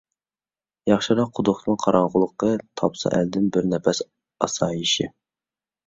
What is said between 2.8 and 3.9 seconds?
تاپسا ئەلدىن بىر